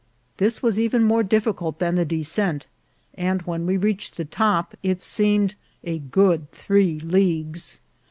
[0.37, 2.65] This was even more difficult than the descent,
[3.13, 5.53] and when we reached the top it seemed
[6.09, 7.81] good three leagues.